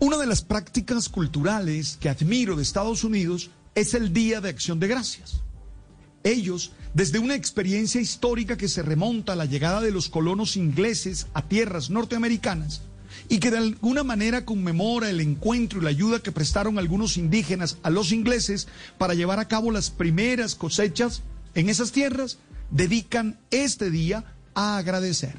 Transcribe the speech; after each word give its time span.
Una 0.00 0.18
de 0.18 0.26
las 0.26 0.42
prácticas 0.42 1.08
culturales 1.08 1.96
que 2.00 2.08
admiro 2.08 2.56
de 2.56 2.62
Estados 2.62 3.04
Unidos 3.04 3.50
es 3.74 3.94
el 3.94 4.12
Día 4.12 4.40
de 4.40 4.48
Acción 4.48 4.80
de 4.80 4.88
Gracias. 4.88 5.42
Ellos, 6.24 6.72
desde 6.94 7.18
una 7.18 7.34
experiencia 7.34 8.00
histórica 8.00 8.56
que 8.56 8.68
se 8.68 8.82
remonta 8.82 9.34
a 9.34 9.36
la 9.36 9.44
llegada 9.44 9.80
de 9.80 9.92
los 9.92 10.08
colonos 10.08 10.56
ingleses 10.56 11.26
a 11.32 11.42
tierras 11.42 11.90
norteamericanas 11.90 12.82
y 13.28 13.38
que 13.38 13.50
de 13.50 13.58
alguna 13.58 14.02
manera 14.02 14.44
conmemora 14.44 15.08
el 15.08 15.20
encuentro 15.20 15.80
y 15.80 15.84
la 15.84 15.90
ayuda 15.90 16.20
que 16.20 16.32
prestaron 16.32 16.78
algunos 16.78 17.16
indígenas 17.16 17.78
a 17.82 17.90
los 17.90 18.10
ingleses 18.10 18.66
para 18.98 19.14
llevar 19.14 19.38
a 19.38 19.48
cabo 19.48 19.70
las 19.70 19.90
primeras 19.90 20.54
cosechas 20.54 21.22
en 21.54 21.68
esas 21.68 21.92
tierras, 21.92 22.38
dedican 22.70 23.38
este 23.50 23.90
día 23.90 24.24
a 24.54 24.76
agradecer. 24.78 25.36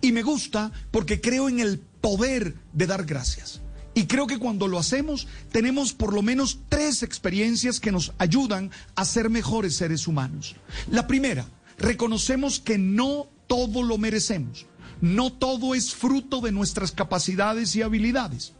Y 0.00 0.12
me 0.12 0.22
gusta 0.22 0.72
porque 0.90 1.20
creo 1.20 1.48
en 1.48 1.60
el 1.60 1.78
poder 1.78 2.54
de 2.72 2.86
dar 2.86 3.04
gracias. 3.04 3.60
Y 3.94 4.06
creo 4.06 4.26
que 4.26 4.38
cuando 4.38 4.66
lo 4.66 4.78
hacemos 4.78 5.28
tenemos 5.52 5.92
por 5.92 6.12
lo 6.12 6.22
menos 6.22 6.58
tres 6.68 7.02
experiencias 7.02 7.78
que 7.78 7.92
nos 7.92 8.12
ayudan 8.18 8.70
a 8.96 9.04
ser 9.04 9.30
mejores 9.30 9.76
seres 9.76 10.08
humanos. 10.08 10.56
La 10.90 11.06
primera, 11.06 11.46
reconocemos 11.78 12.58
que 12.58 12.76
no 12.76 13.28
todo 13.46 13.82
lo 13.82 13.98
merecemos. 13.98 14.66
No 15.00 15.32
todo 15.32 15.74
es 15.74 15.94
fruto 15.94 16.40
de 16.40 16.52
nuestras 16.52 16.92
capacidades 16.92 17.76
y 17.76 17.82
habilidades. 17.82 18.52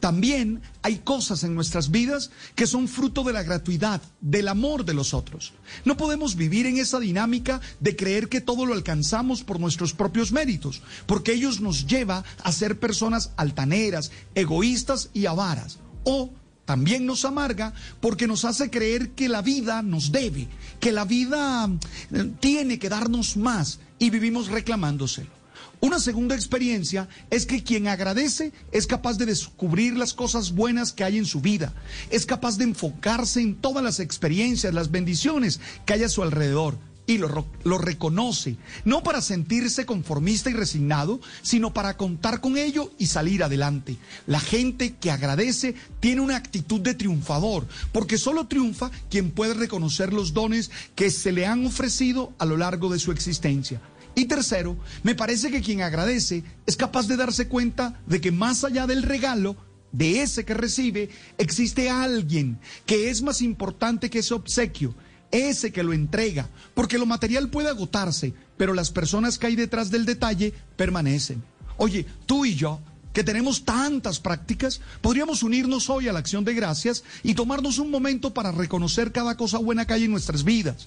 También 0.00 0.62
hay 0.82 0.98
cosas 0.98 1.44
en 1.44 1.54
nuestras 1.54 1.90
vidas 1.90 2.30
que 2.54 2.66
son 2.66 2.88
fruto 2.88 3.22
de 3.24 3.32
la 3.32 3.42
gratuidad, 3.42 4.00
del 4.20 4.48
amor 4.48 4.84
de 4.84 4.94
los 4.94 5.14
otros. 5.14 5.52
No 5.84 5.96
podemos 5.96 6.36
vivir 6.36 6.66
en 6.66 6.78
esa 6.78 6.98
dinámica 7.00 7.60
de 7.80 7.96
creer 7.96 8.28
que 8.28 8.40
todo 8.40 8.66
lo 8.66 8.74
alcanzamos 8.74 9.42
por 9.42 9.60
nuestros 9.60 9.92
propios 9.92 10.32
méritos, 10.32 10.82
porque 11.06 11.32
ellos 11.32 11.60
nos 11.60 11.86
lleva 11.86 12.24
a 12.42 12.52
ser 12.52 12.78
personas 12.78 13.30
altaneras, 13.36 14.10
egoístas 14.34 15.10
y 15.14 15.26
avaras. 15.26 15.78
O 16.04 16.30
también 16.64 17.06
nos 17.06 17.24
amarga 17.24 17.74
porque 18.00 18.26
nos 18.26 18.44
hace 18.44 18.70
creer 18.70 19.10
que 19.10 19.28
la 19.28 19.42
vida 19.42 19.82
nos 19.82 20.12
debe, 20.12 20.48
que 20.80 20.92
la 20.92 21.04
vida 21.04 21.68
eh, 22.12 22.32
tiene 22.40 22.78
que 22.78 22.88
darnos 22.88 23.36
más 23.36 23.80
y 23.98 24.10
vivimos 24.10 24.48
reclamándoselo. 24.48 25.41
Una 25.84 25.98
segunda 25.98 26.36
experiencia 26.36 27.08
es 27.28 27.44
que 27.44 27.64
quien 27.64 27.88
agradece 27.88 28.52
es 28.70 28.86
capaz 28.86 29.18
de 29.18 29.26
descubrir 29.26 29.96
las 29.96 30.14
cosas 30.14 30.52
buenas 30.52 30.92
que 30.92 31.02
hay 31.02 31.18
en 31.18 31.26
su 31.26 31.40
vida, 31.40 31.74
es 32.08 32.24
capaz 32.24 32.56
de 32.56 32.62
enfocarse 32.62 33.40
en 33.40 33.56
todas 33.56 33.82
las 33.82 33.98
experiencias, 33.98 34.72
las 34.72 34.92
bendiciones 34.92 35.58
que 35.84 35.94
hay 35.94 36.04
a 36.04 36.08
su 36.08 36.22
alrededor 36.22 36.78
y 37.04 37.18
lo, 37.18 37.48
lo, 37.64 37.78
reconoce, 37.78 38.58
no 38.84 39.02
para 39.02 39.20
sentirse 39.20 39.84
conformista 39.84 40.50
y 40.50 40.52
resignado, 40.52 41.20
sino 41.42 41.74
para 41.74 41.96
contar 41.96 42.40
con 42.40 42.58
ello 42.58 42.92
y 42.96 43.06
salir 43.06 43.42
adelante. 43.42 43.96
La 44.28 44.38
gente 44.38 44.94
que 44.94 45.10
agradece 45.10 45.74
tiene 45.98 46.20
una 46.20 46.36
actitud 46.36 46.80
de 46.80 46.94
triunfador, 46.94 47.66
porque 47.90 48.18
solo 48.18 48.46
triunfa 48.46 48.92
quien 49.10 49.32
puede 49.32 49.54
reconocer 49.54 50.12
los 50.12 50.32
dones 50.32 50.70
que 50.94 51.10
se 51.10 51.32
le 51.32 51.44
han 51.44 51.66
ofrecido 51.66 52.32
a 52.38 52.44
lo 52.44 52.56
largo 52.56 52.88
de 52.88 53.00
su 53.00 53.10
existencia. 53.10 53.80
Y 54.14 54.26
tercero, 54.26 54.76
me 55.02 55.14
parece 55.14 55.50
que 55.50 55.62
quien 55.62 55.82
agradece 55.82 56.44
es 56.66 56.76
capaz 56.76 57.06
de 57.06 57.16
darse 57.16 57.48
cuenta 57.48 58.00
de 58.06 58.20
que 58.20 58.30
más 58.30 58.62
allá 58.64 58.86
del 58.86 59.02
regalo, 59.02 59.56
de 59.90 60.22
ese 60.22 60.44
que 60.44 60.54
recibe, 60.54 61.10
existe 61.38 61.88
alguien 61.90 62.58
que 62.86 63.10
es 63.10 63.22
más 63.22 63.40
importante 63.42 64.10
que 64.10 64.18
ese 64.18 64.34
obsequio, 64.34 64.94
ese 65.30 65.72
que 65.72 65.82
lo 65.82 65.92
entrega, 65.92 66.48
porque 66.74 66.98
lo 66.98 67.06
material 67.06 67.48
puede 67.48 67.68
agotarse, 67.68 68.34
pero 68.56 68.74
las 68.74 68.90
personas 68.90 69.38
que 69.38 69.46
hay 69.46 69.56
detrás 69.56 69.90
del 69.90 70.04
detalle 70.04 70.52
permanecen. 70.76 71.42
Oye, 71.78 72.06
tú 72.26 72.44
y 72.44 72.54
yo, 72.54 72.80
que 73.14 73.24
tenemos 73.24 73.64
tantas 73.64 74.20
prácticas, 74.20 74.80
podríamos 75.00 75.42
unirnos 75.42 75.88
hoy 75.88 76.08
a 76.08 76.12
la 76.12 76.18
acción 76.18 76.44
de 76.44 76.54
gracias 76.54 77.02
y 77.22 77.34
tomarnos 77.34 77.78
un 77.78 77.90
momento 77.90 78.32
para 78.32 78.52
reconocer 78.52 79.12
cada 79.12 79.36
cosa 79.36 79.58
buena 79.58 79.86
que 79.86 79.94
hay 79.94 80.04
en 80.04 80.10
nuestras 80.10 80.44
vidas 80.44 80.86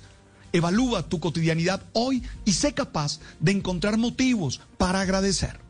Evalúa 0.55 1.03
tu 1.03 1.19
cotidianidad 1.19 1.83
hoy 1.91 2.23
y 2.45 2.53
sé 2.53 2.73
capaz 2.73 3.19
de 3.41 3.51
encontrar 3.51 3.97
motivos 3.97 4.61
para 4.77 5.01
agradecer. 5.01 5.64